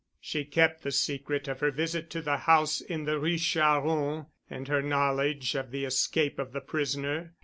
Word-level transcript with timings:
She 0.19 0.45
kept 0.45 0.81
the 0.81 0.91
secret 0.91 1.47
of 1.47 1.59
her 1.59 1.69
visit 1.69 2.09
to 2.09 2.23
the 2.23 2.37
house 2.37 2.81
in 2.81 3.05
the 3.05 3.19
Rue 3.19 3.37
Charron 3.37 4.25
and 4.49 4.67
her 4.67 4.81
knowledge 4.81 5.53
of 5.53 5.69
the 5.69 5.85
escape 5.85 6.39
of 6.39 6.53
the 6.53 6.61
prisoner. 6.61 7.35